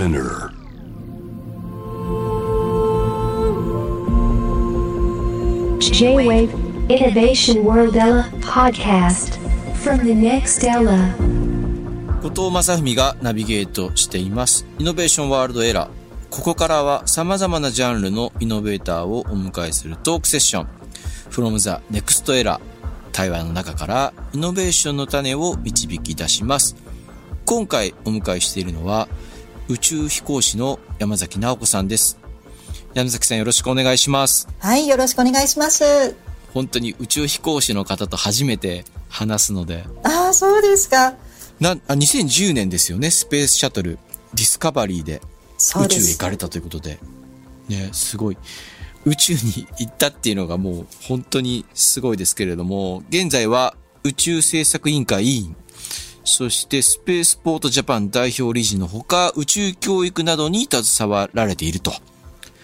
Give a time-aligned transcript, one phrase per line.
[0.00, 0.50] Spinner
[5.78, 6.54] J-Wave
[6.88, 9.38] Innovation World Ella podcast
[9.84, 11.14] from the next Ella
[12.22, 14.64] 後藤正文がナビゲートしています。
[14.78, 15.90] イノベーションワールドエラー。
[16.30, 20.68] ここからは様々なジャンルのイノベーターをお迎えするトークセッション。
[21.28, 22.58] from the next era。
[23.12, 26.74] 対話の中からイノベーションの種を導き出します。
[27.44, 29.06] 今回お迎えしているのは
[29.70, 32.18] 宇宙飛行士の山崎直子さんです。
[32.92, 34.48] 山崎さんよろしくお願いします。
[34.58, 36.16] はい、よろしくお願いします。
[36.52, 41.14] 本当に宇宙飛行士の方と初めて話すので、ああ、そうですか。
[41.60, 44.00] な、あ、2010年ですよね、スペースシャトル、
[44.34, 45.22] ディスカバリーで
[45.80, 46.98] 宇宙へ行かれたということで。
[47.68, 48.38] ね、すごい。
[49.04, 55.56] 宇宙に行ったっていうのがもう本当にすごいですけれども、現在は宇宙政策委員会委員、
[56.30, 61.92] そしてスペースポートジャパン代表理事のほか、宇宙教育などに携わられていると。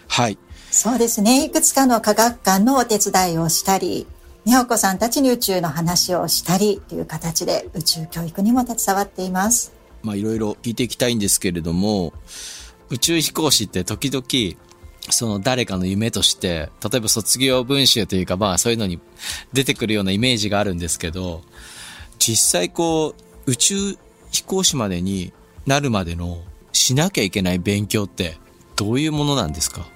[0.06, 0.38] はい。
[0.70, 1.44] そうですね。
[1.44, 4.06] いくつかの科学館のお手伝いをしたり、
[4.44, 9.72] 美穂子さんたちに宇宙の話をしたりという形で宇宙教育にも携わっています。
[10.02, 12.12] まあいろいろ聞いていきたいんですけれども、
[12.90, 14.56] 宇宙飛行士って時々、
[15.10, 19.00] その誰かの夢として、例えば卒業文集というかまあそういうのに
[19.52, 21.42] 出てくるようなイメージがあるんですけど、
[22.18, 23.96] 実際こう、宇宙
[24.30, 25.32] 飛行士までに
[25.66, 26.38] なるまでの
[26.72, 28.36] しなきゃいけない勉強って
[28.76, 29.86] どういうものなんですか？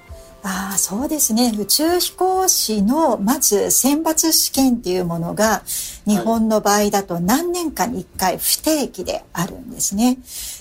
[0.43, 1.53] あ、そうですね。
[1.59, 5.63] 宇宙飛行士のまず選抜試験っていうものが
[6.07, 10.17] 日本の場合だと何年かに1回不定期であるんですね。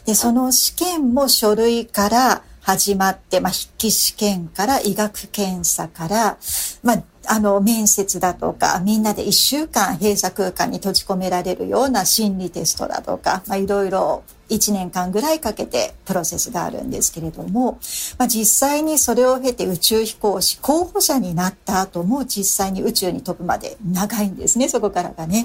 [0.06, 6.38] で、その試験も書類から始まって、まあ、筆記試験から医学検査から、
[6.84, 17.80] まあ、あの、面接だとか、みんなで1週間閉鎖空間に閉じ込められるような心理テストだとか、まあ、いろいろ1年間ぐらいかけてプロセスがあるんですけれども、
[18.20, 25.44] まあ、実際にそれを経て宇宙飛行士候補者になった後も実際に宇宙に飛ぶまで長いんですね、そこからがね。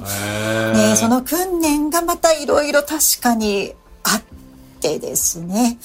[0.75, 3.73] ねその訓練がまたいろいろ確かに
[4.03, 4.23] あっ
[4.81, 5.79] てですね。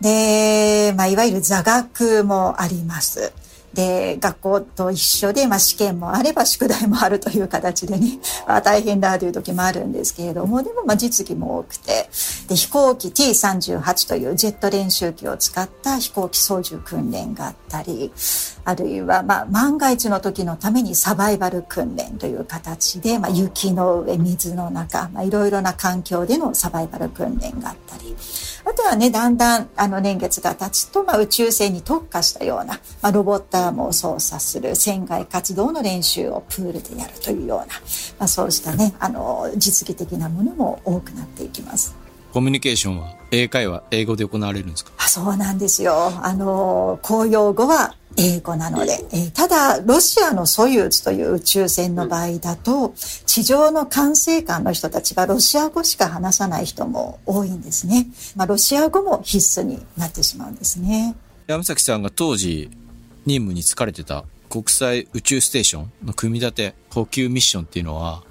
[0.00, 3.32] で、まあ、いわゆる座学もあります。
[3.74, 12.08] で、学校と一緒で、まあ、試験もあれば宿題もあるという形でね、まあ、大変だという時もあるんですけれども、でもまあ実技も多くて、
[12.48, 18.12] で、飛行機 T38 というジェット練習機を使った飛行機操縦訓練があったり、
[18.64, 28.16] あるいはまあ万が一の時のためにサバイバル訓練という形で、まあ、雪の上、水の中、まあ、いろいろな環境でのサバイバル訓練があったり、
[28.70, 41.96] あとはね、だんだんあの年月が経つと、まあ、宇宙船に特化したような、まあ、ロボットアームを操作する船外活動の練習をプールでやるというような、まあ、そうしたね、あの、実技的なものも多くなっていきます。
[42.32, 44.92] コミュニケーションは英会話、英語で行われるんですか？
[44.98, 46.12] あそうなんですよ。
[46.22, 52.92] あの、公用語は英語なので、えーただ、ロシアのソユーズという宇宙船の場合だと、
[53.24, 58.06] 地上の管制官の人たちがロシア語しか話さない人も多いんですね。
[58.36, 61.14] まあ、ロシア語も必須になってしまうんですね。
[61.46, 62.70] 山崎さんが当時
[63.26, 68.22] 任務に就かれてた国際宇宙ステーションの組み立て補給ミッションっていうのは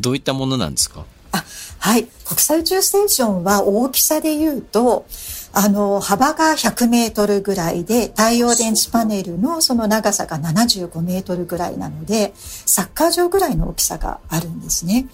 [0.00, 1.04] どういったものなんですか？
[1.32, 1.44] あ
[1.78, 2.04] はい。
[2.24, 5.06] 国際宇宙ステーションは大きさで言うと、
[5.52, 15.08] あの、幅が100メートルぐらいで、太陽電池パネルのその長さが75メートルぐらいなので、サッカー場ぐらいの大きさがあるんですね。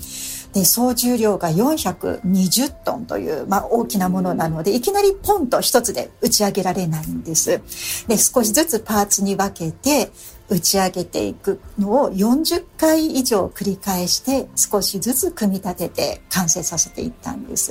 [0.52, 7.60] で、総重量が420トンという、まあ、大きなものなので、いきなりポンと一つで打ち上げられないんです。
[8.06, 10.10] で、少しずつパーツに分けて、
[10.48, 17.70] 打ち上げていくのを40回以上繰り返して少しずつ組み立てて完成させていったんです。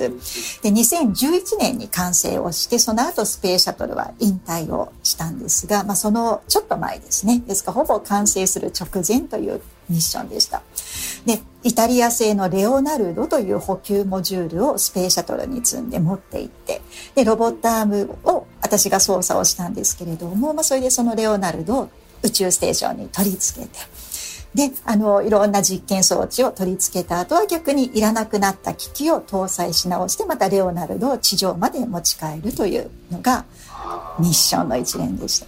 [0.62, 7.42] で、2011年に完成をして、その後スペースシャトルは引退をしたんですが、まあそのちょっと前ですね。
[7.46, 10.62] ですからほぼ完成する直前というミッションでした。
[11.24, 16.82] で、イタリア製のレオナルドという補給モジュールをスペースシャトルに積んで持って行って、
[17.14, 21.88] で、ロボットアームを私が操作をしたんですけれども、まあそれでそのレオナルドを
[22.26, 23.78] 宇宙ステーションに取り付けて、
[24.54, 33.44] で、あの、いろんな実験装置を取り付けた後は逆にいらなくなった機器を搭載し直して、またレオナルドを地上まで持ち帰るというのが
[34.18, 35.46] ミッションの一連でした。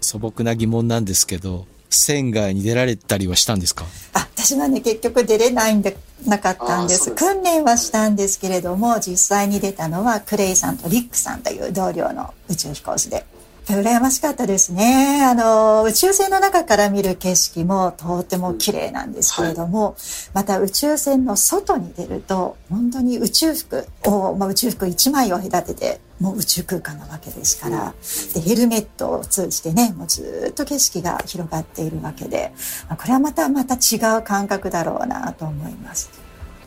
[0.00, 3.84] 素朴な疑問なんですけど船外に出られたりはしたんですか？
[4.14, 7.10] あ、私はね、結局出れないんで、なかったんです。
[7.12, 13.26] 訓練はしたんですけれども、実際に出たのはクレイさんとリックさんという同僚の宇宙飛行士で。
[13.66, 15.24] 羨ましかったですね。
[15.24, 19.96] あの、宇宙船の中から見る景色もとても綺麗なんですけれども、
[20.34, 27.94] また宇宙船の外に出ると、本当に宇宙服を、まあ、宇宙服1枚を隔ててもう宇宙空間なわけですから
[28.34, 32.52] でヘルメットを通じてねもうずっと景色が広がっているわけで
[32.88, 36.10] これはまたまた違う感覚だろうなと思います。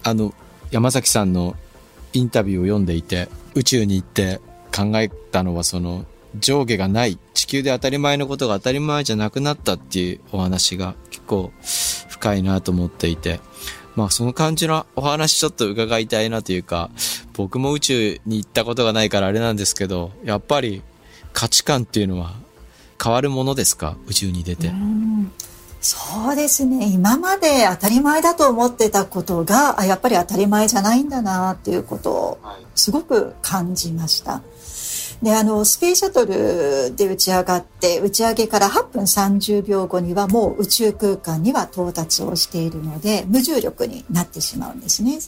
[0.04, 0.34] あの
[0.72, 1.56] 山崎さんの
[2.14, 4.42] インタビューを読んでいて宇宙に行って
[4.76, 6.06] 考えたのはその
[6.40, 13.40] 上下がない地球で当たり前のことが当たり前じゃなくなったっていうお話が結構深いなと思っていて。
[13.96, 16.92] まあその感じのお話ちょっと伺いたいなというか
[17.34, 20.84] 僕も宇宙に行ったことがないからあれなんですけどやっぱり
[21.34, 22.36] 価値観っていうのは
[23.04, 23.98] 変わるものですか？
[24.06, 24.72] 宇宙に出て。
[25.82, 26.86] そうですね。
[26.88, 32.40] 今まで当たり前だと思ってたことがあやっぱり当たり前じゃないんだなっていうことを
[32.76, 34.44] すごく感じました。
[35.22, 45.20] であのスペースシャトルで打ち上がって打ち上げから8分30秒後にはもう宇宙空間には到達をしているので無重力になってしまうんですね。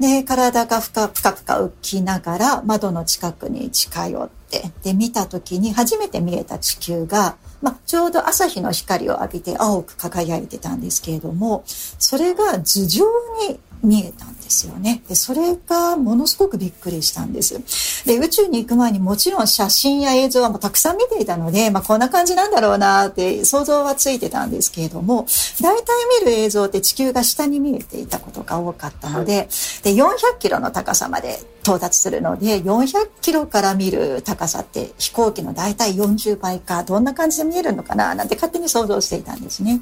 [0.00, 13.04] で体がふかふかふか浮きながら窓の近くに近寄ってで見た時に初めて見えた地球が、まあ、ちょうど朝日の光を浴びて青く輝いてたんですけれどもそれが頭上
[13.48, 15.02] に見えたんですよね。
[15.08, 17.60] で、それがものすごくびっくりしたんです。
[18.06, 25.26] で、宇宙に行く前にもちろん写真や映像はもうたくさん見ていたので、まあこんな感じなんだろうなって想像はついてたんですけれども、
[25.60, 25.84] 大体
[26.20, 29.48] 見る映像って地球が下に見えていたことが多かったので、
[29.82, 39.80] で、400キロの高さまで到達するので、400キロから見る高さって飛行機の大体40倍か、どんな感じで見えるのかななんて勝手に想像していたんですね。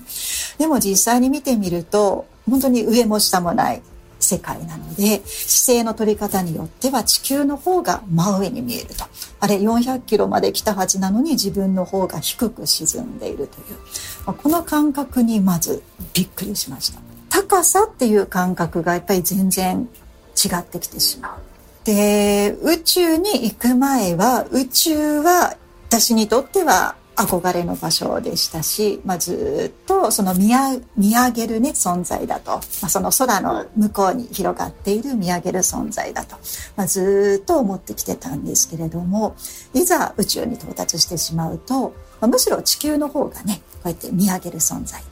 [0.56, 3.82] でも実際に見てみると、本当に上も下もない
[4.24, 9.04] 世界なので姿勢の取り方によっては地球の方が真上に見えると。
[9.40, 14.34] あれ400キロまで来たはずなのに自分の方が低く沈んでいるという。
[14.34, 15.82] この感覚にまず
[16.14, 17.00] びっくりしました。
[17.28, 19.88] 高さっていう感覚がやっぱり全然
[20.34, 21.40] 違ってきてしまう。
[21.84, 25.56] で宇宙に行く前は宇宙は
[25.88, 36.36] 私にとっては憧れの場所でしたし、まあ、ずっとその見上げるね存在だと、まあ、その空の向こうに広がっている見上げる存在だと、
[36.76, 39.36] まあ、ずっと思ってきてたんですけれども
[39.74, 41.90] いざ宇宙に到達してしまうと、
[42.20, 45.08] まあ、むしろ地球の方がねこうやって見上げる存在で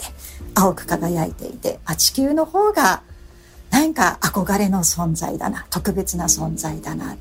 [0.54, 3.02] 青く輝いていてあ地球の方が
[3.70, 7.16] 何か憧れの存在だな特別な存在だなっ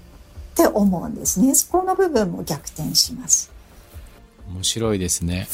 [0.54, 1.56] て思うんですね。
[1.56, 3.52] そこの部分も逆転します。
[4.54, 5.48] 面白いですね。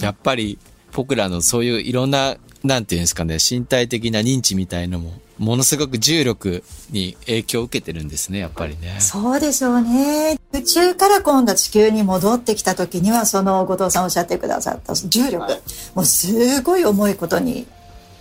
[0.00, 0.58] やっぱり
[0.92, 8.96] 僕らのそういういろんな、なんていうんですかね、身体的な認知みたいのも、ものすごく重力に影響を受けてるんですね、やっぱりね。
[9.00, 10.38] そうでしょうね。
[10.52, 15.60] 宇宙から今度地球に戻ってきた時には、その後藤さんおっしゃってくださった重力、はい、
[15.94, 17.66] もうすごい重いことに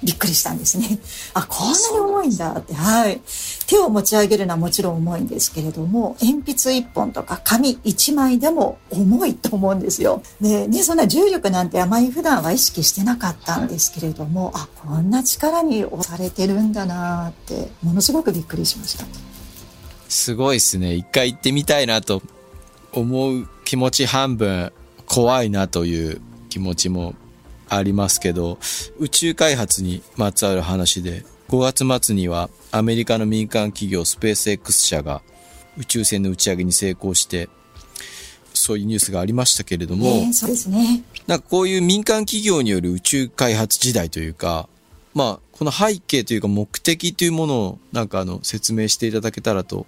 [0.04, 1.00] びっくりしたんですね。
[1.34, 2.74] あ、こんなに重いんだって。
[2.74, 3.22] はい。
[3.68, 10.24] 手を持ち上げるのはもちろん重いんですけれども、鉛筆1本とか紙1枚でも重いと思うんですよ。
[10.40, 19.06] で、ね、そんな重力なんてあまり普段は意識してなかったんですけれども、あ、こんな力に押されてるんだなって、ものすごくびっくりしました。
[20.10, 20.96] すごいですね。
[20.96, 22.22] 一回行ってみたいなと
[22.92, 24.74] 思う気持ち半分、
[25.06, 27.16] 怖いなという気持ちも
[27.76, 28.58] ありますけど、
[29.00, 35.22] 宇宙開発にまつわる話で、5月末にはアメリカの民間企業スペース X 社が
[35.78, 37.50] 宇宙船の打ち上げに成功して、
[38.54, 41.04] そういうニュースがありましたけれども、えー、そうですね。
[41.28, 44.68] なんかこういう民間企業による宇宙開発時代というか、
[45.14, 49.86] まあ、この背景というか目的というものをなんかあの説明していただけたらと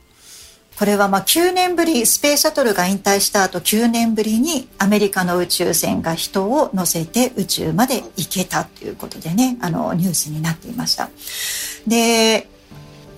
[0.77, 11.09] これはまあ9年ぶり、スペースシャトルが引退した後9年ぶりにアメリカの宇宙船が人を乗せて宇宙まで行けたということでね、あのニュースになっていました。
[11.87, 12.47] で、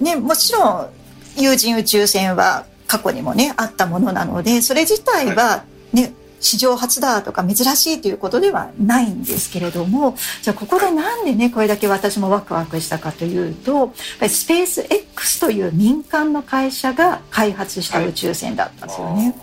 [0.02, 0.90] ね、もちろん
[1.38, 6.14] 有人宇宙船は過去にもね、あったものなので、それ自体はね、
[6.46, 13.94] 史上初だとか珍しいということではないんですけれどもじゃあここでなんでねこれだけ私もワクワクしたかというと
[14.28, 15.05] スペース X
[15.40, 19.36] という民間の会社が開発した宇宙船だったんですよね。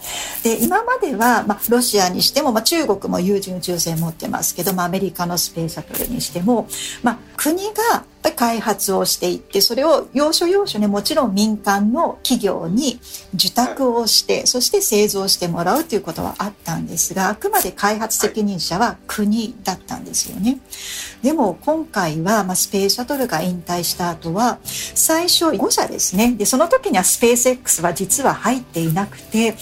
[0.43, 6.69] で今までは、まあ、ロシアにしても、まあ、中国も有人宇宙船持ってますけど、まあ、アメリカのスペースシャトルにしても、
[7.03, 13.01] まあ、国がぱり開発をしていってそれを要所要所ねもちろん民間の企業に
[13.35, 20.59] 受託をしてそして製造してもらうということはあったんですがあくまで開発責任者は国だったんですよね。
[21.23, 29.55] でも今回は、まあ、スペースシャトルが引退した後は最初5社ですねでその時にはスペース X は実は入っていなくて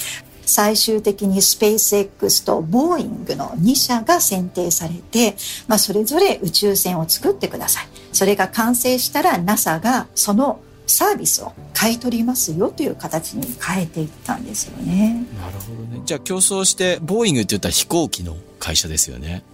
[0.51, 5.37] 最終的にスペース X とボーイングの2社が選定されて、
[5.69, 8.00] まあ、それぞれ宇宙船を作ってください。
[8.13, 15.25] それが完成したら NASA がそのサービスを買い取りますよという形に変えていったんですよね。
[15.41, 16.03] なるほどね。
[16.05, 19.45] じゃあ競争して、ボーイングって言ったら飛行機の会社ですよね。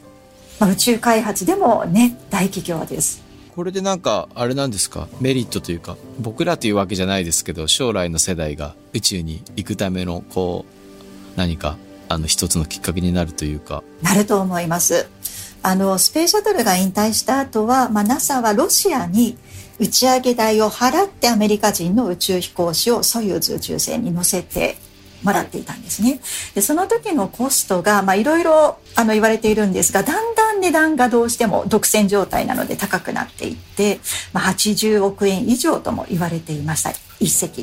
[0.59, 3.23] まあ、宇宙開発でもね、大企業です。
[3.55, 11.77] これでなんか、あれなんですか、メリットというか、僕らというわけじゃないですけど、将来の世代が宇宙に行くための、こう、何か、
[12.09, 13.83] あの、一つのきっかけになるというか。
[14.03, 15.07] なると思います。
[15.67, 19.37] あの、スペースシャトルが引退した後は、まあ、NASA はロシアに
[19.81, 24.77] 打ち上げ代を払ってアメリカ人の宇宙飛行士をソユーズ宇宙船に乗せて
[25.25, 26.21] もらっていたんですね。
[26.55, 34.01] でその時のコストがいろいろ言われているんですがだんだん値段がどうしても独占状態なので高くなっていって、
[34.33, 37.63] まあ、80億円以上とも言われていました一隻、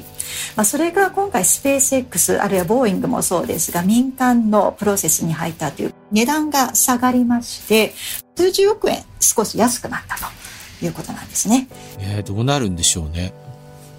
[0.55, 7.93] まあ、それが今回スペース X あるいはボーイングもそうですが民間のプロセスに入ったという値段が下がりまして
[8.35, 11.67] 数十億円少し安くなったということなんですね。
[11.99, 13.33] えー、どうなるんでしょうね。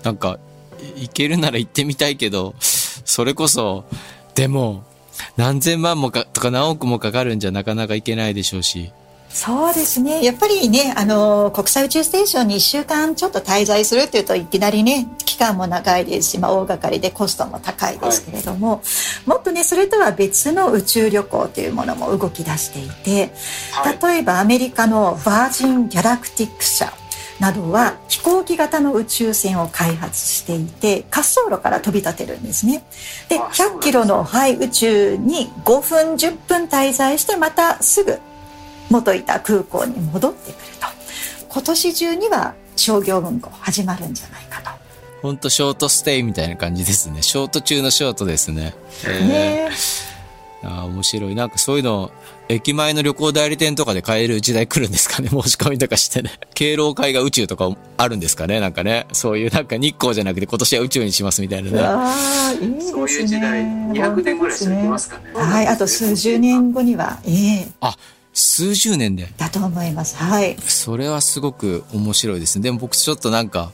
[0.03, 0.39] なんか
[0.97, 2.55] 行けるなら行ってみたいけど
[3.05, 3.85] それこそ、
[4.35, 4.83] でも、
[5.37, 8.93] 何千万もか、とか何億もかかるんじゃなかなかいけないでしょうし。
[9.35, 10.23] そうですね。
[10.23, 18.81] やっぱりね、あの、国際宇宙ステーションに1週間ちょっと滞在するっていうといきなりね、期間も長いですし、まあ、大掛かりでコストも高いですけれども、は
[19.27, 23.33] い、もっとね、それとは別の宇宙旅行というものも動き出していて、
[24.01, 26.93] 例えばアメリカのバージン・ギャラクティック社
[27.41, 32.85] などは飛行機型の宇宙船を開発していて滑走路から飛び立てるんですね。
[33.29, 38.19] で100キロの、はい、宇宙に5分10分滞在してまたすぐ
[38.91, 40.87] 元いた空港に戻ってくると
[41.49, 44.71] 今年中には商業運行始まるんじゃないかと。
[45.23, 47.23] 本当ショートステイみたいな感じですね。
[47.23, 48.75] ショート中のショートですね。
[49.05, 49.71] ね
[50.63, 51.35] あ面白い。
[51.35, 52.11] なんかそういうの
[52.49, 55.29] 駅前の旅行代理店とかで買える時代来るんですかね？
[55.33, 56.31] 申し込みとかしてね。
[56.55, 58.61] 敬老会が宇宙とかあるんですかね？
[58.61, 59.07] なんかね。
[59.13, 61.81] そういうなんか日光じゃなくて今年は宇宙にしますみたいなね。
[61.81, 62.15] あ
[62.49, 62.93] あ、いいですね。
[62.93, 65.23] そういう時代、200年ぐらい続きますかね。
[65.35, 67.97] はい、あと数十年後には、ええー、あ、
[68.35, 69.27] 数十年で。
[69.39, 70.17] だと思います。
[70.17, 70.57] はい。
[70.67, 72.65] それはすごく面白いですね。
[72.65, 73.73] でも僕ちょっとなんか、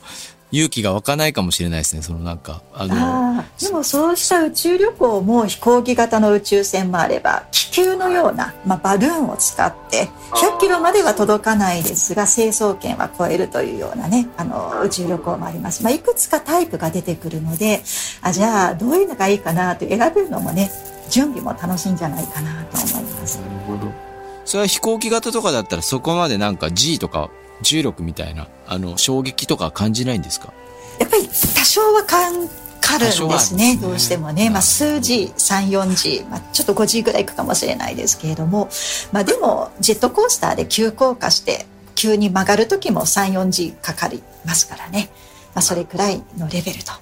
[0.53, 2.63] 勇気が湧かないかもしれないですね、そのなんか。
[2.75, 15.83] あのでもそうした宇宙旅行も飛行機型の宇宙船もあれば、気球のような、まあ、バルーンを使って、100キロまでは届かないですが、成層圏は超えるというようなね、あの、宇宙旅行もあります。
[15.83, 17.83] まあ、いくつかタイプが出てくるので、
[18.23, 20.71] あ、じゃあ、どういうのがいいかなと選べるのもね、
[21.11, 23.39] 準備も楽しいんじゃないかなと思います。
[23.39, 24.11] なるほど。
[24.45, 27.31] それは飛行機型とかだったらそこまでなんか G とか
[27.63, 30.53] 重力みたいな、あの、衝撃とか感じないんですか？
[30.99, 32.49] やっぱり多少はかん
[32.81, 34.51] かるんですね、どうしてもね。
[34.51, 38.69] まあ、数字、3、4時、まあ、ちょっと5時ぐらいいくかもしれないですけれども、
[39.13, 45.11] まあ、でも、ジェットコースターで急降下して、急に曲がる時も3、4時かかりますからね。
[45.55, 46.93] まあ、それくらいのレベルと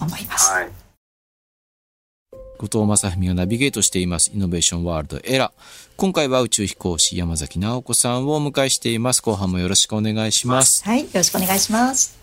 [0.00, 0.50] 思います。
[0.50, 0.85] はい
[2.56, 5.52] 後藤正文がナビゲートしていますイノベーションワールドエラ。
[5.98, 9.20] 今回は宇宙飛行士山崎直子さんをお迎えしています。
[9.20, 10.82] 後半もよろしくお願いします。
[10.84, 12.18] はい、よろしくお願いします。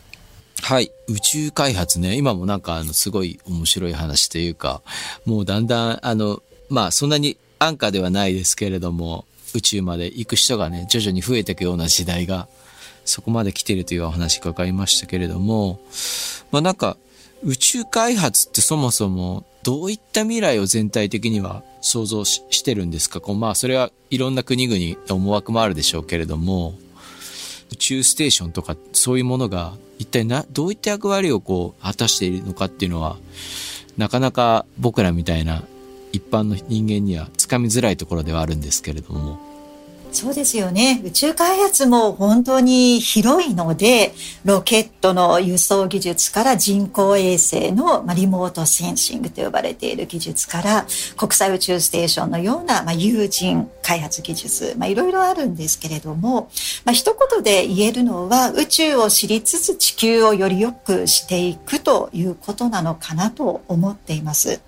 [0.62, 0.92] はい。
[1.08, 2.16] 宇宙開発ね。
[2.16, 4.82] 今もなんかあの、すごい面白い話というか、
[5.26, 12.48] もうだんだん、あの、まあそんなに安価ではないですけれども、宇宙まで行く人がね、徐々に増えていくような時代が、
[13.06, 15.80] そこまで来ているというお話伺いましたけれども、
[16.52, 16.98] まあなんか、
[17.46, 23.20] 宇宙開発ってそもそもどういった未来を全体的には想像してるんですか？
[23.22, 26.74] こうまあそれはいろんな国々の思惑もあるでしょうけれども、
[27.72, 33.18] 宇宙ステーションとかそういうものが一体な、どういった役割をこう果たしているのかっていうのは、
[33.98, 35.64] なかなか僕らみたいな
[36.12, 39.40] 一般の人間にはつかみづらいところではあるんですけれども、
[40.14, 41.02] そうですよね。
[41.04, 44.14] 宇宙開発も本当に広いので、
[44.46, 50.86] ロケットの輸送技術から人工衛星のリモートセンシングと呼ばれている技術から
[51.18, 56.50] 国際宇宙ステーションのような、ま、有人開発技術、ま、いろいろあるんですけれども、
[56.86, 64.62] まあ、一言で言えるのは宇宙を知りつつ地球をより良くしていくということなのかなと思っています。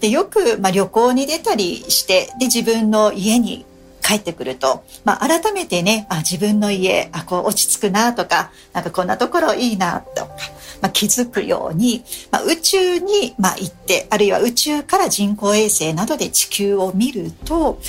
[0.00, 3.64] でよく、ま、旅行に出たりしてで自分の家に
[4.02, 10.36] 帰ってくると、まあ、改めてね、あ、自分の家、あ、こう落ち着くなとか、なんかこんなところいいなとか、
[10.80, 17.80] まあ、気づくように、まあ、宇宙に、まあ、行って、あるいは宇宙から人工衛星などで地球を見ると、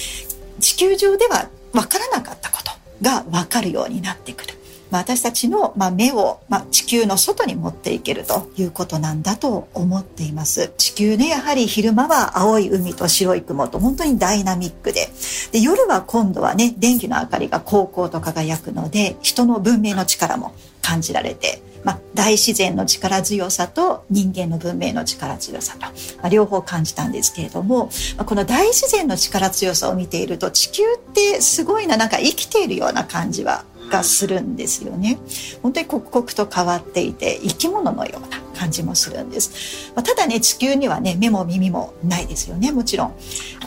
[0.60, 4.54] 地球上では分からなかったことが分かるようになってくる。
[4.94, 10.72] まあ、私たちの、まあ、目を、まあ、地球の外に持っていけるということなんだと思っています。
[10.78, 15.10] 地球ねやはり昼間は青い海と白い雲と本当にダイナミックで。
[15.52, 25.92] で夜は今度はね電気の明かりが高々と輝くので人の文明の力も感じられてまあ、大自然の力強さと人間の文明の力強さと、ま
[26.24, 35.20] あ、両方感じたんですけれども、まあ、この大自然の力強さを見ていると地球ってすごいななんか生きているような感じはがするんですよね。
[35.62, 39.92] 本当に刻々と変わっていて生き物のような感じもするんです。
[39.96, 43.16] まあ、ただね地球にはね目も耳もないですよねもちろん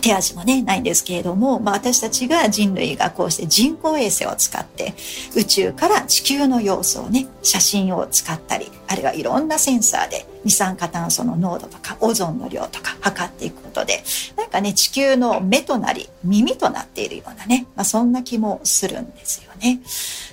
[0.00, 4.94] 手足もねないんですけれども、まあ、私たちが人類がこうして人工衛星を使って
[5.36, 14.02] 宇宙から地球の様子をね写真を使ったりあるいはいろんなセンサーで二酸化炭素の濃度とかオゾンの量とか測っていくことで
[14.36, 19.80] なんかね地球の目となり耳となっているようなね、まあ、そんな気もするんですよね。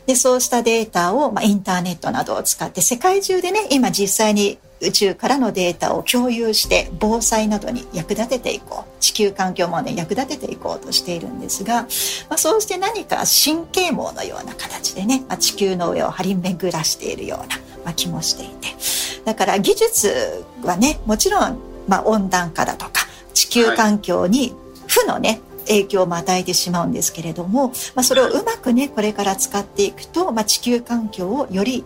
[0.06, 11.88] でそうしたデータを、まあ、インターネットなどを使って世界中でね今実際に宇宙からのデータを共有して防災などに役立てていこう地球環境問題に役立てていこうとしているんですが、ま
[12.32, 18.76] あ、そうして何か神経網のような形でね、まあ、地球の上を張り巡らしているような、まあ、気もしていて
[19.24, 24.54] だから技術はねもちろん、ま、温暖化だとか地球環境に
[24.88, 31.84] 負のね、影響も与えてしまうんですけれども、まあ、それをうまくねこれから使っていくと、まあ、地球環境をより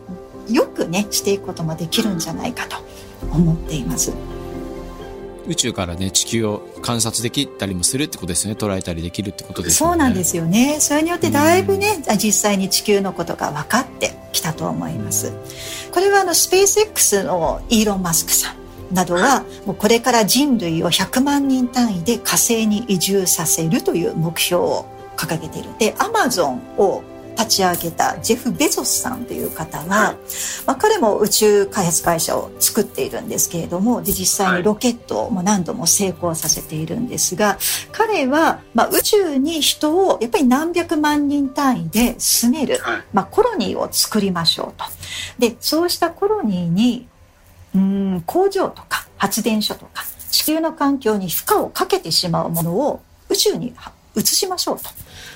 [0.49, 2.77] よくねしていくこともできるんじゃないかと
[3.31, 4.13] 思っています。
[5.47, 8.53] 宇宙からね地球を観察できたりもするってことですね。
[8.53, 9.89] 捉えたりできるってことですね。
[9.89, 10.77] そうなんですよね。
[10.81, 15.31] それによってだいぶね実際に地球のことが分かってきたと思います。
[15.93, 25.69] これはあのスペース X のイーロン・マスクさんなどはもうこれから人類を100万人単位で火星に移住させるという目標を掲げている。
[25.77, 27.03] でアマゾンを
[27.37, 30.15] 立ち上げたジェフ・ベゾスさんという方は、
[30.65, 37.59] まあ、彼も宇宙開発会社を作っているんですけれどもで実際にロケットを何度も成功させているんですが
[37.91, 42.79] 彼は、まあ、宇宙に人をやっぱり何百万人単位で住める、
[43.13, 44.85] まあ、コロニーを作りましょうと。
[45.37, 47.07] でそうしたコロニーに
[47.75, 53.73] うん工場とか発電所とか地球の環境に負荷をかけてしまうものを宇宙に
[54.15, 54.89] 移しましょうと。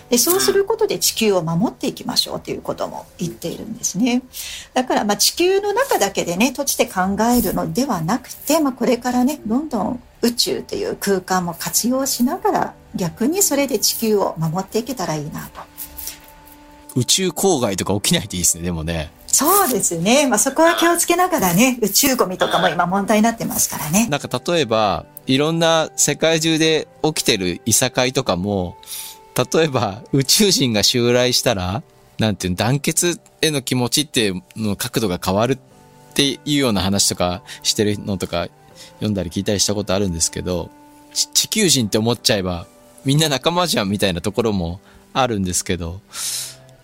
[0.09, 4.21] でそうすることで地球を守っていきましょうということも言っているんですね。
[4.73, 7.01] だからまあ地球の中だけでね閉じて考
[7.33, 15.61] えるのではなくて、まあ、これからねどんどん宇宙という空間も活用しながら逆にそれで地球を守っていけたらいいなと。
[16.95, 19.11] 宇宙郊外とか起きないといいですね、でもね。
[19.31, 20.27] そうですね。
[20.27, 24.07] まあ、そこは気をつけながらね、宇宙ゴミとかも今問題になってますからね。
[24.07, 28.75] なんか例えば、いろんな世界中で起きてるいさかいとかも、
[29.53, 31.83] 例えば宇宙人が襲来したら、
[32.19, 35.57] なんていうの、団結への気持ちっていうの角度が変わるっ
[36.13, 38.47] ていうような話とかしてるのとか
[38.95, 40.69] 読んだり聞いたりしたことあるんですけど、
[41.13, 42.67] 地球人って思っちゃえば
[43.05, 44.79] みんな仲間じゃんみたいなところも
[45.13, 46.01] あるんですけど、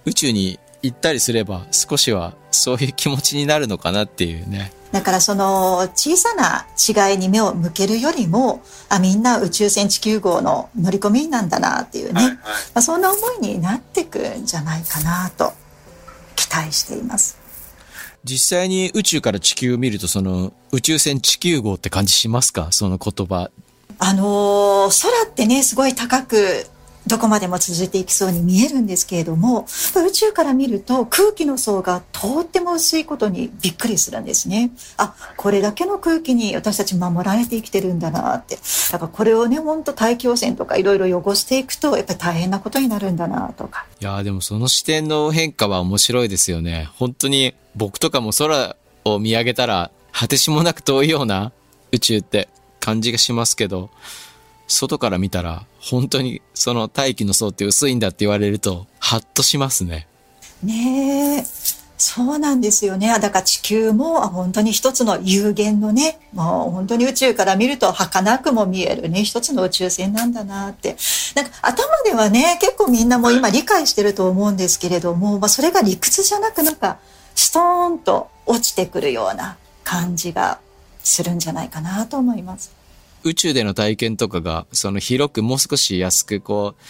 [0.05, 4.71] 宇宙に行ったりすれば少しはそういう気持ちになるのかなっていうね。
[4.91, 12.43] だからその小さな違いに目を向けるよりもあみんな宇宙船地球号の乗り込みなんだなっていうね、はいはい、ま
[12.75, 15.51] あ、そんな思いになってくんじゃないかなと
[16.35, 17.37] 期待しています。
[18.23, 22.69] 実際に宇宙から地球を見るとその宇宙船地球号って感じしますか？
[22.71, 23.51] その言葉。
[23.99, 26.65] あのー、空ってねすごい高く
[27.07, 29.65] どこまでも続いていきそうに見えるんですけれども
[29.95, 34.71] 宇宙から見ると空気の層がとっても薄いことにびっくりするんですね。
[34.97, 38.57] あこれだけの空気に私たち守られて生きてるんだなって。
[38.91, 43.85] だからこれをねほんと大気汚染とかいろいろ汚していくとやっぱり大変なことになるんだなとか。
[43.99, 46.89] いやでもその視点の変化は面白いですよね。
[46.95, 51.51] 本当に僕とかも空を見上げたら果てしもなく遠いような
[51.91, 53.89] 宇宙って感じがしますけど。
[54.67, 60.07] 外から見たら、本当にその大気の層って薄いんだって言われると、ハッとしますね。
[60.63, 61.77] ねえ。
[61.99, 63.07] そうなんですよね。
[63.19, 70.95] だから地球も本当に一つの有限のね、もう本当に宇宙から見ると儚くも見えるね、一つの宇宙船なんだなって。
[71.35, 76.99] なんか頭ではね、結構みんなも今理解してると思うんですけれども、まあそれが理屈じゃなくなんか
[77.33, 80.59] ストーンと落ちてくるような感じが
[81.03, 82.76] するんじゃないかなと思います。
[83.23, 86.83] 宇宙での体験とかが、その広くもう少し安くこう、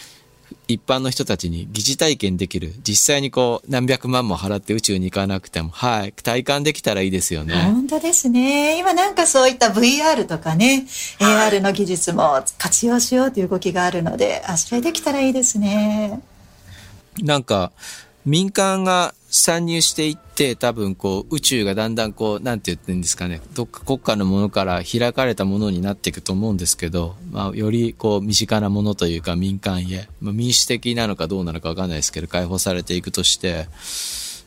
[0.68, 2.74] 一般の人たちに疑似体験できる。
[2.84, 7.56] 実際にこう、何百万も払って宇宙に行かなくても、はい、体感できたらいいですよね。
[7.56, 8.78] 本当ですね。
[8.80, 10.86] 今なんかそういった VR とかね、
[11.20, 16.22] AR の技術も活用しようという動きがあるので、あ、それできたらいいですね。
[17.22, 17.72] なんか、
[18.26, 23.42] 民間が参入していって多分こう宇宙がだんだんこうなんて言ってんですかね。
[23.54, 33.68] どっか国家のものから開かれたものになっていくと思うんですけど、まあ、よりこう身近なものというか民間へ、まあ、民主的なのかどうなのかわかんないですけど解放されていくとして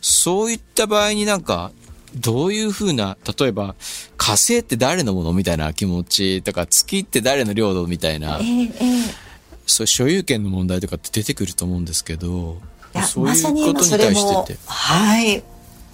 [0.00, 1.72] そういった場合になんか
[2.16, 3.76] どういうふうな、例えば、
[4.16, 9.31] 火星って誰のものみたいな気持ちとか、月って誰の領土みたいなえ、えええ。
[9.66, 12.61] そういう所有権の問題とかって出てくると思うんですけど、
[12.94, 14.46] いやまさに今それも。
[14.66, 15.42] はい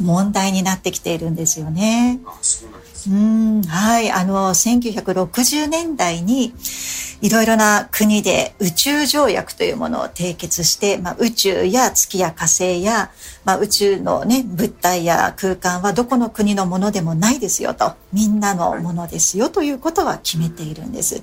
[0.01, 2.21] 問題になってきているんですよね。
[2.27, 6.53] あそうなんですうんはいあの1960年代に
[7.22, 13.11] いろいろな国で宇宙条約というものを締結して、まあ、宇宙や月や火星や、
[13.44, 21.22] まあ、宇宙の、ね、物体や空間はどこの国のものでもないですよとみんなのものですよということは決めているんです。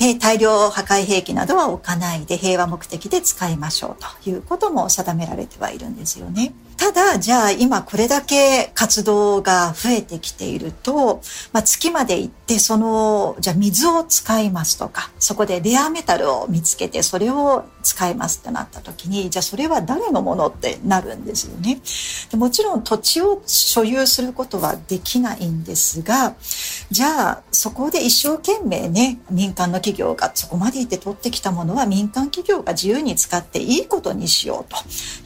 [0.00, 6.52] え大量破壊兵器などは置かないで平和目的で使いましょうということも定められてはいるんですよね。
[6.76, 11.20] ただ、じゃあ今これだけ活動が増えてきていると、
[11.52, 21.80] まあ、月まで行ってその、じゃあ水を使いますとか、そこでレアメタルを見つけてそれを使いますってなった時に、じゃあそれは誰のものってなるんですよね。
[22.30, 26.34] でもちろん土地を所有することはできないんですが、
[26.90, 34.72] じゃあそこで一生懸命ね、民間の企業がそこまで行って取ってきたものは民間企業が自由に使っていいことにしよう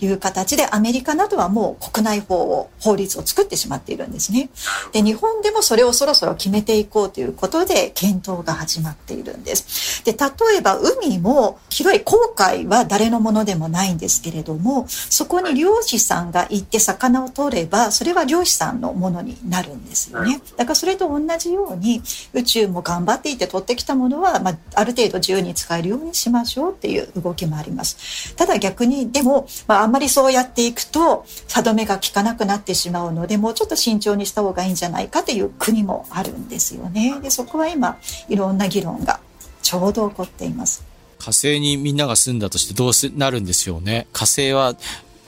[0.00, 4.51] という形でアメリカなどはもう国内法を、法律を作ってしまっているんですね。
[4.92, 10.05] で、日本でもそれをそろそろ決めていこうということで検討が始まっているんです。
[10.05, 20.40] で、例えば海も広い航海は誰のものでもないんですけれども、そこに漁師さんが行って魚を取れば、それは漁師さんのものになるんですよね。
[20.57, 28.35] だからそれと同じように宇宙も頑張っていって取ってきたものは、まあ、ある程度自由に使えるようにしましょうっていう動きもあります。
[28.37, 37.18] ただ逆に、でも、まあ、あんまりそうやっていくと、歯止めが効かなくなってしまうので、もうちょっと慎重にした方がいいんじゃないかという国もあるんですよね。
[37.20, 39.20] で、そこは今、いろんな議論が
[39.62, 40.84] ちょうど起こっています。
[41.18, 44.06] 火星にみんなが住んだとしてどうすなるんでしょうね。
[44.12, 44.76] 火星は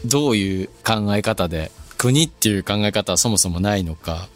[0.04, 4.28] どういう考え方で、国っていう考え方はそもそもないのか。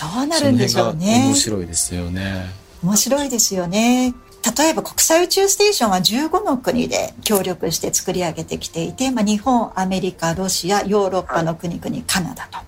[0.00, 1.34] どうなるんでしょうね面。
[1.34, 2.46] 白いですよね。
[2.82, 4.14] 面白いですよね。
[4.56, 12.58] 例えば国際宇宙ステーションは15の国で協力して作り上げてきていて、まあ、日本、アメリカ、ロシア、ヨーロッパの国々、カナダと。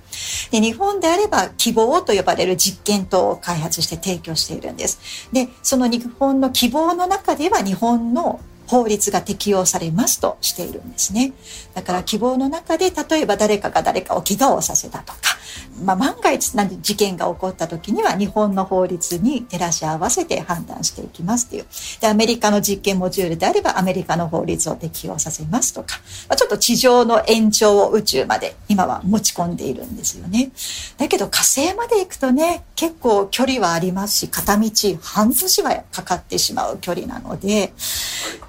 [0.50, 5.28] で日本であれば希望と呼ばれる実験棟を開発して提供しているんです。
[5.32, 11.32] で、その日本の希望の中では日本の法律が適用されますとしているんですね。
[11.74, 15.18] だから希望の中で例えば誰かが誰かを怪我をさせたとか、
[15.82, 21.66] まあ、万が一何事件が起こった時には日本の法律に照らし合わせて判断していきますっていう。
[22.00, 25.96] で、アメリカの実験モジュールであればアメリカの法律を適用させますとか、
[26.28, 30.50] まあ、ちょっと地上の延長を宇宙まで今は持ち込んでいるんですよね。
[30.98, 34.70] だけど火星まで行くとね、結構距離はありますし、片道
[35.02, 37.72] 半年はかかってしまう距離なので、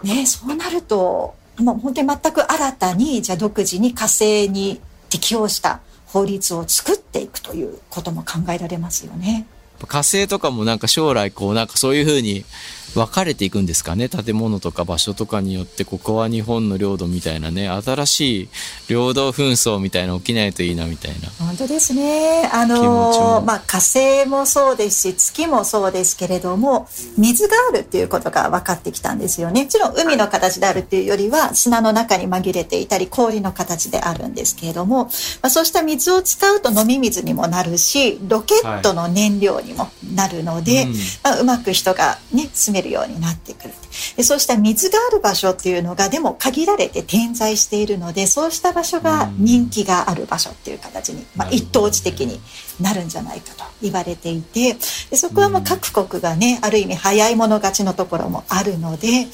[0.03, 5.79] ね、そうなると、もう本当に全く新たに、じゃあ独自に火星に適用した
[6.15, 9.45] 法律を作っていくということも考えられますよね。
[9.85, 12.45] 火星とかもなんか将来こうなんかそういうふうに
[12.93, 14.09] 分かれていくんですかね？
[14.09, 18.49] 建物とか場所とかによってここは日本の領土みたいなね新しい
[18.89, 22.49] 領土紛争みたいな起きないといいなみたいな本当ですね。
[22.53, 29.63] あの、まあ火星もそうですし、月もそうですけれども、水があるっていうことが分かってきたんですよね。
[29.63, 35.09] もちろん海の形であるっていうよりは、砂の中に紛れていたり、氷の形であるんですけれども、ま
[35.43, 40.93] あ、そうした水を使うと飲み水にもなるし、ロケットの燃料にもなるので、うん
[41.23, 43.73] まあ、うまく人がね、住めるようになってくる。
[44.17, 52.39] でそうした水がある場所っていうのが、でも限られて点在しているので、そうした場所が人気がある場所っていう形に、まあ、一等地的に
[52.81, 54.73] なるんじゃないかと言われていて、
[55.09, 59.27] でそこはもう各国がね、ある意味早い者勝ちのところもあるので、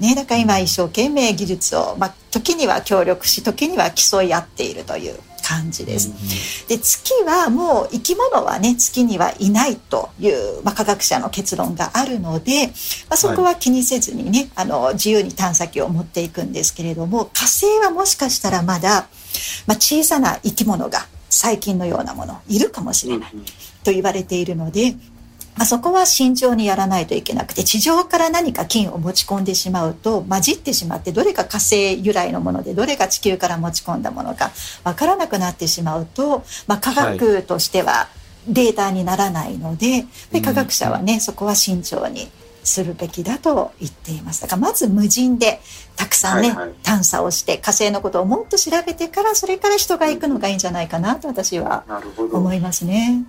[0.00, 6.10] ね、だから今一生懸命技術を、まあ、時には協力し、時には競い合っているという感じです。
[6.66, 12.66] で月はもう生き物はね月にはいないという、まあ、科学者の結論があるので、
[13.08, 19.06] まあ、そこは気にせずにね、あの自由に探査機を持っていくんですけれども火星はもしかしたらまだ、
[19.68, 23.32] まあ、小さな生き物が細菌のようなものいるかもしれない
[23.84, 24.96] と言われているので。
[25.56, 34.50] まあ、そこは慎重にやらないといけなくて地上から何か菌を持ち込んでしまうと混じってしまってどれが火星由来のものでどれが地球から持ち込んだものか
[34.84, 38.08] わからなくなってしまうと、まあ、科学としては
[38.46, 42.28] データにならないので,、で科学者はねそこは慎重に
[42.62, 45.60] するべきだと言っていますだからまず無人で
[45.94, 51.84] たくさんね、はいはい探査をして火星のことをもっと調べてからそれから人が行くのがいいんじゃないかなと私は。
[52.16, 53.24] 思いますね。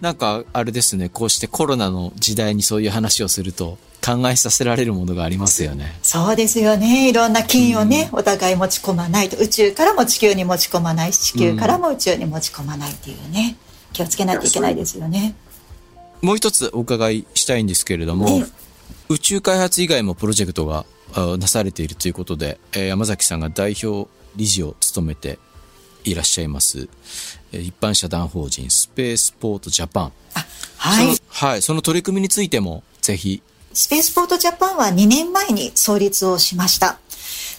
[0.00, 7.08] なんかあれですねこうしてコロナの時代にそういう話をすると考えさせられるものがありますよねそうですよね。
[7.08, 13.56] いろんな菌をね、お互い持ち込まないと、宇宙からも地球に持ち込まないし、地球からも宇宙に持ち込まないっていうね。
[13.92, 15.34] 気をつけないといけないですよね。
[16.20, 18.42] もう一つお伺いしたいんですけれども、
[19.08, 20.84] 宇宙開発以外もプロジェクトが
[21.38, 25.38] なされているということで、えー、山崎さんが代表理事を務めて
[26.06, 26.88] いらっしゃいます、
[27.52, 30.12] えー、一般社団法人スペースポートジャパン。
[30.78, 31.16] はい。
[31.28, 31.62] はい。
[31.62, 33.42] その取り組みについても、ぜひ。
[33.72, 36.98] スペースポートジャパンは2年前に創立をしました。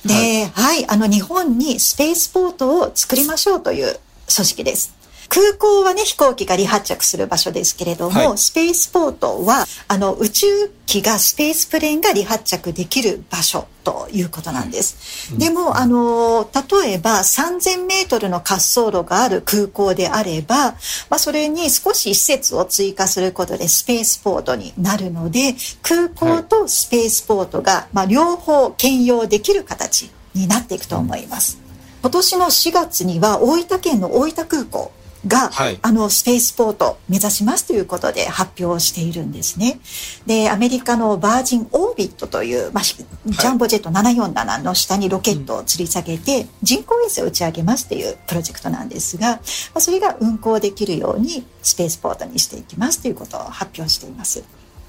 [0.06, 4.00] で、はい、はい、あの日本にスペースポートを作りましょうという
[4.34, 4.97] 組織です。
[5.30, 10.48] 空港はね、飛行機が離発着する場所ですけれども、はい、スペースポートは、あの、宇宙
[10.86, 15.32] 機が、スペースプレーンが離発着できる場所ということなんです。
[15.34, 16.50] うん、でも、あの、
[16.82, 20.72] 例えば3000メートルの滑走路がある空港であれば、
[21.10, 31.60] まあ、それに少し施設を追加することでスペースポートになるので、空港とスペースポートが、まあ、両方兼用できる形になっていくと思います。
[32.02, 34.92] 今年の4月には大分県の大分空港
[35.28, 39.80] が、はい、あのスペースポート目指しますということで発表しているんですね。
[40.26, 49.40] で、アメリカのバージンオービットという、まあ、ジャンボジェット747の下にロケットを吊り下げて、人工衛星を打ち上げますというプロジェクトなんですが、ま
[49.76, 54.44] あ、それが運行できるようにスペースポートにしていきますということを発表しています。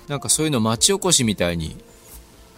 [0.09, 1.77] なんかそういうの町おこしみたいに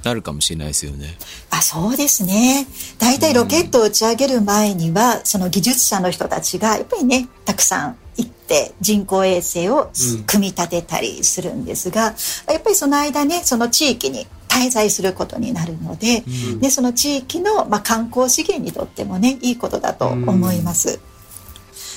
[0.02, 1.16] なるかもしれないですよね。
[1.50, 2.66] あそうですね。
[2.98, 9.90] 大体ロケットを打ち上げる前には、うん、その技術者の人たちがやっぱりねたくさん行って人工衛星を
[10.26, 12.10] 組み立てたりするんですが、う
[12.50, 20.98] ん、やっぱりその間ねその地域に滞在することになるのでうん、でその地域の、まあ、観光資源にとってもねいいことだと思います。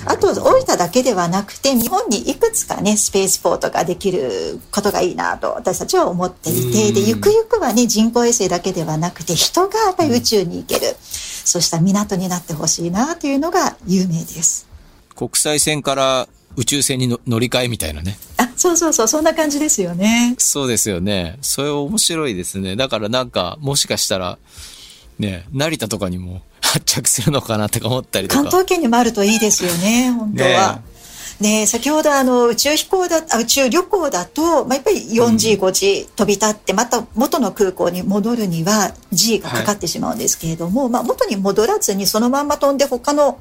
[0.06, 14.68] あと、大分だけではなくて、日本にいくつかね、スペースポートができることがいいなと私たちは思っていて、で、ゆくゆくはね、人工衛星だけではなくて、人がやっぱり宇宙に行ける、そうした港になってほしいなというのが有名です。
[15.16, 18.18] 国際線から宇宙船に乗り換えみたいなね。
[18.38, 20.36] あ、そうそうそう、そんな感じですよね。
[20.38, 21.38] そうですよね。
[21.42, 22.76] それ面白いですね。
[22.76, 24.38] だからなんか、もしかしたら、
[25.20, 26.42] ね、成田とかにも
[26.74, 28.42] 発着するのかなとか思ったりとか。
[28.42, 30.50] 関東圏にもあるといいですよね、本当は。
[30.50, 30.94] ね
[31.40, 43.40] ね先ほどあの宇宙飛行だ宇宙旅行だと、まあ、やっぱり 4G、5G 飛び立ってまた元の空港に戻るには G がかかってしまうんですけれども、はい、まあ、元に戻らずにそのまんま飛んで他の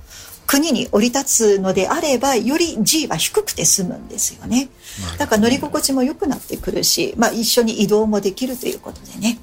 [0.53, 4.69] 国に降り立つのであればより G は低くて済むんですよね
[5.17, 9.39] だから乗り心地も良くなってくるし、まあ、一緒に移動もできるということでね、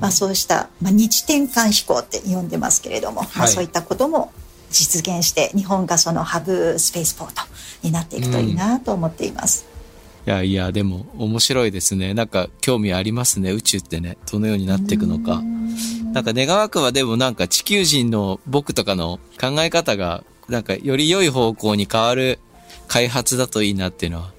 [0.00, 4.32] まあ、そうした、まあ、日転換飛行って呼んでますけれども、まあ、そういったことも
[4.70, 7.42] 実現して日本がそのハブスペースポート
[7.82, 9.66] になっていくといいなと思っています。
[10.26, 12.12] いやいや、でも面白いですね。
[12.14, 13.50] なんか興味ありますね。
[13.50, 15.42] 宇宙ってね、どのようになっていくのか。
[16.12, 22.38] なんか願わくはでもなんか地球人の僕とかの考え方がなんかより良い方向に変わる
[22.88, 24.32] 開発だといいなっていうのは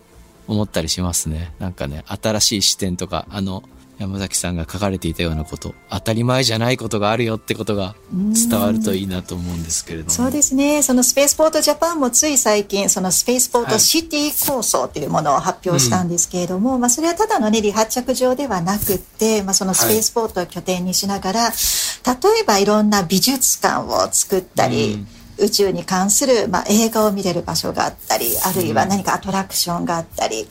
[0.47, 1.53] 思ったりしますね。
[1.59, 3.63] なんかね、新しい視点とか、あの、
[3.97, 10.09] 山崎さんが書かれていたようなこと、当たり前じゃないことがあるよってことが伝わるといいなと思うんですけれども。
[10.09, 10.81] そうですね。
[10.81, 25.07] そのスペースポートジャパンもつい最近、そのスペースポートシティ構想というものを発表したんですけれども、うん、まあそれはただのね、離発着場ではなくて、まあそのスペースポートを拠点にしながら、はい、例えばいろんな美術館を作ったり、うん
[25.41, 30.47] 宇宙に関する、まあ、映画を見れる場所があったりあるいは何かアトラクションがあったり、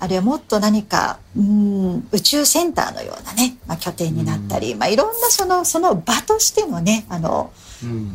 [0.00, 7.52] あるいはもっと何かうん宇宙センターのようなね、まあ、拠点になったり、まあ、いろんなそのその場としてのねあの、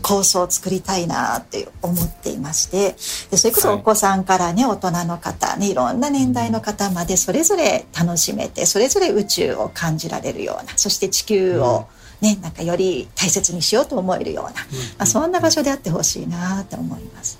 [0.01, 2.95] 構想を作りたいなって思っていまして
[3.29, 14.55] でそれこそお子さんからね、大人の方ねいろんな年代の方までそれぞれ楽しめてそれぞれ宇宙を感じられるようなそして地球を、うんね、なんかより大切にしようと思えるような、ま
[14.99, 17.39] あ、そんな場所であってほしいなと思います。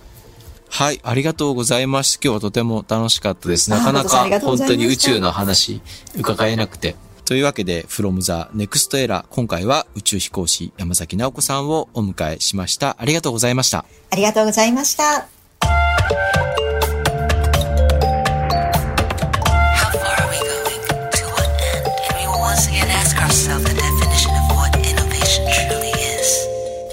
[0.70, 2.20] はい、ありがとうございます。
[2.24, 3.70] 今日はとても楽しかったです。
[3.70, 5.82] なかなか本当に宇宙の話
[6.16, 6.96] 伺えなくて。
[7.26, 12.96] というわけで、from the next era 今回は宇宙飛行士山崎直子さんをお迎えしました。
[13.00, 13.86] ありがとうございました。
[14.10, 15.39] ありがとうございました。